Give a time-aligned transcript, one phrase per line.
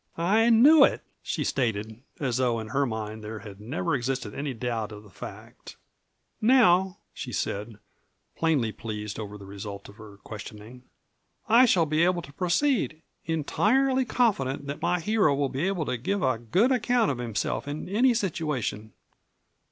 [0.17, 4.51] "I knew it," she stated, as though in her mind there had never existed any
[4.51, 5.75] doubt of the fact.
[6.41, 7.75] "Now," she said,
[8.35, 10.81] plainly pleased over the result of her questioning,
[11.47, 15.97] "I shall be able to proceed, entirely confident that my hero will be able to
[15.97, 18.93] give a good account of himself in any situation."